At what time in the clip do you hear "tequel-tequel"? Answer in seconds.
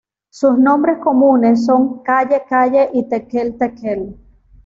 3.07-4.17